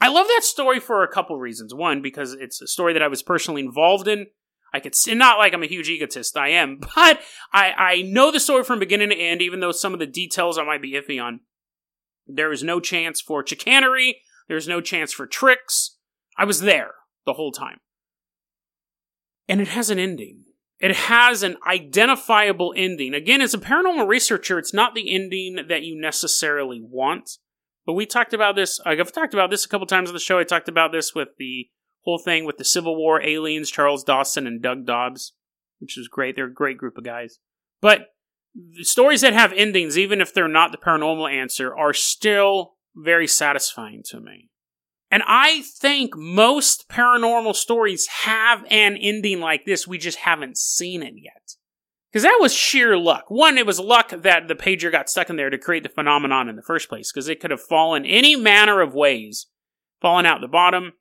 [0.00, 1.74] I love that story for a couple reasons.
[1.74, 4.26] One, because it's a story that I was personally involved in.
[4.72, 7.20] I could see, not like I'm a huge egotist, I am, but
[7.52, 10.58] I, I know the story from beginning to end, even though some of the details
[10.58, 11.40] I might be iffy on.
[12.26, 14.22] There is no chance for chicanery.
[14.48, 15.96] There's no chance for tricks.
[16.36, 16.92] I was there
[17.26, 17.78] the whole time.
[19.48, 20.44] And it has an ending.
[20.80, 23.12] It has an identifiable ending.
[23.12, 27.38] Again, as a paranormal researcher, it's not the ending that you necessarily want.
[27.84, 30.38] But we talked about this, I've talked about this a couple times on the show.
[30.38, 31.68] I talked about this with the
[32.04, 35.34] whole thing with the Civil War aliens, Charles Dawson and Doug Dobbs,
[35.80, 36.34] which was great.
[36.34, 37.38] They're a great group of guys.
[37.82, 38.06] But
[38.80, 44.02] stories that have endings, even if they're not the paranormal answer, are still very satisfying
[44.06, 44.49] to me.
[45.10, 49.86] And I think most paranormal stories have an ending like this.
[49.86, 51.56] We just haven't seen it yet.
[52.12, 53.24] Because that was sheer luck.
[53.28, 56.48] One, it was luck that the pager got stuck in there to create the phenomenon
[56.48, 59.46] in the first place, because it could have fallen any manner of ways.
[60.00, 60.92] Fallen out the bottom,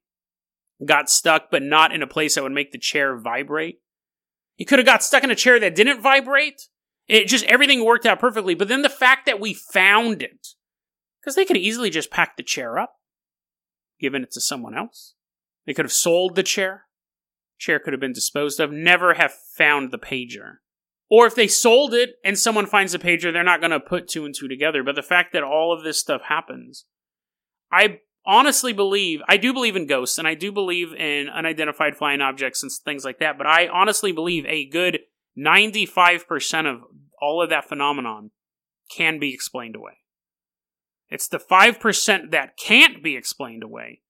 [0.86, 3.80] got stuck, but not in a place that would make the chair vibrate.
[4.56, 6.64] He could have got stuck in a chair that didn't vibrate.
[7.08, 8.56] It just, everything worked out perfectly.
[8.56, 10.50] But then the fact that we found it,
[11.22, 12.99] because they could easily just pack the chair up,
[14.00, 15.16] given it to someone else.
[15.66, 16.86] They could have sold the chair.
[17.58, 18.72] Chair could have been disposed of.
[18.72, 20.58] Never have found the pager.
[21.10, 24.08] Or if they sold it and someone finds the pager, they're not going to put
[24.08, 24.84] two and two together.
[24.84, 26.86] But the fact that all of this stuff happens,
[27.72, 32.22] I honestly believe, I do believe in ghosts and I do believe in unidentified flying
[32.22, 33.38] objects and things like that.
[33.38, 35.00] But I honestly believe a good
[35.38, 36.82] 95% of
[37.22, 38.32] all of that phenomenon
[38.96, 39.94] can be explained away.
[41.10, 44.02] It's the 5% that can't be explained away,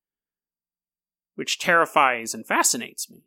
[1.35, 3.23] which terrifies and fascinates me.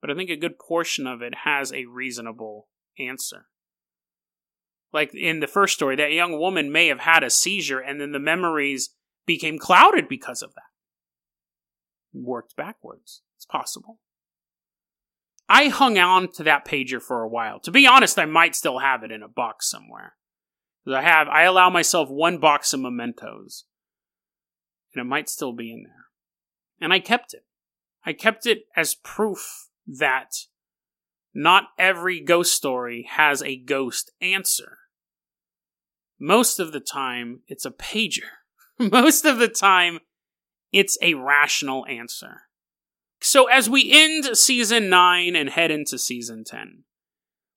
[0.00, 3.46] But I think a good portion of it has a reasonable answer.
[4.92, 8.12] Like in the first story, that young woman may have had a seizure and then
[8.12, 8.90] the memories
[9.26, 10.62] became clouded because of that.
[12.12, 13.22] Worked backwards.
[13.36, 14.00] It's possible.
[15.48, 17.58] I hung on to that pager for a while.
[17.60, 20.14] To be honest, I might still have it in a box somewhere.
[20.86, 23.64] I have I allow myself one box of mementos.
[24.94, 26.06] And it might still be in there.
[26.80, 27.44] And I kept it.
[28.04, 30.34] I kept it as proof that
[31.34, 34.78] not every ghost story has a ghost answer.
[36.18, 38.28] Most of the time, it's a pager.
[38.78, 40.00] Most of the time,
[40.72, 42.42] it's a rational answer.
[43.20, 46.84] So, as we end season 9 and head into season 10,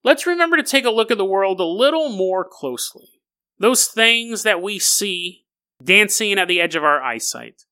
[0.04, 3.15] let's remember to take a look at the world a little more closely.
[3.58, 5.46] Those things that we see
[5.84, 7.64] dancing at the edge of our eyesight,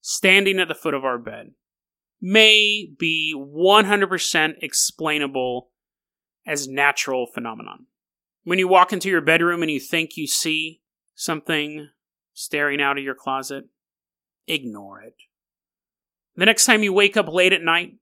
[0.00, 1.52] standing at the foot of our bed,
[2.20, 5.70] may be 100% explainable
[6.46, 7.86] as natural phenomenon.
[8.44, 10.80] When you walk into your bedroom and you think you see
[11.14, 11.90] something
[12.32, 13.64] staring out of your closet,
[14.46, 15.14] ignore it.
[16.36, 17.94] The next time you wake up late at night,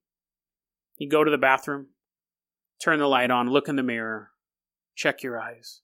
[0.96, 1.88] you go to the bathroom,
[2.82, 4.30] turn the light on, look in the mirror,
[4.94, 5.80] check your eyes.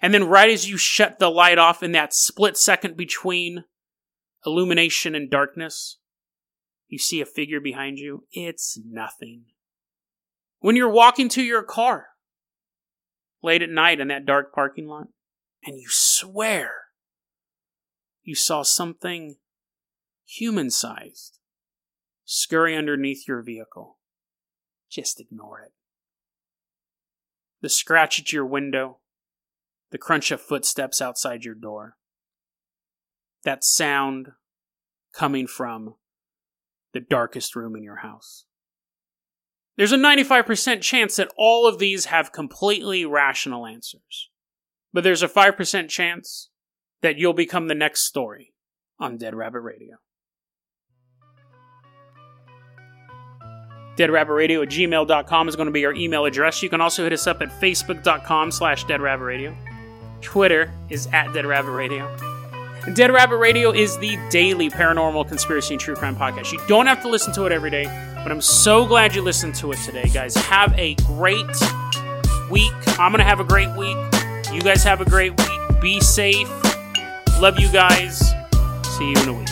[0.00, 3.64] And then, right as you shut the light off in that split second between
[4.46, 5.98] illumination and darkness,
[6.88, 8.26] you see a figure behind you.
[8.32, 9.44] It's nothing.
[10.60, 12.06] When you're walking to your car
[13.42, 15.08] late at night in that dark parking lot,
[15.64, 16.72] and you swear
[18.22, 19.36] you saw something
[20.24, 21.38] human sized
[22.24, 23.98] scurry underneath your vehicle,
[24.90, 25.72] just ignore it.
[27.60, 28.98] The scratch at your window,
[29.92, 31.96] the crunch of footsteps outside your door.
[33.44, 34.32] That sound
[35.14, 35.94] coming from
[36.92, 38.44] the darkest room in your house.
[39.76, 44.30] There's a 95% chance that all of these have completely rational answers.
[44.92, 46.50] But there's a 5% chance
[47.00, 48.52] that you'll become the next story
[48.98, 49.96] on Dead Rabbit Radio.
[53.96, 56.62] deadrabbitradio at gmail.com is going to be our email address.
[56.62, 59.71] You can also hit us up at facebook.com slash deadrabbitradio.
[60.22, 62.16] Twitter is at Dead Rabbit Radio.
[62.94, 66.50] Dead Rabbit Radio is the daily paranormal conspiracy and true crime podcast.
[66.52, 67.84] You don't have to listen to it every day,
[68.22, 70.34] but I'm so glad you listened to it today, guys.
[70.34, 71.46] Have a great
[72.50, 72.72] week.
[72.98, 73.96] I'm going to have a great week.
[74.52, 75.80] You guys have a great week.
[75.80, 76.48] Be safe.
[77.40, 78.18] Love you guys.
[78.96, 79.48] See you in a week.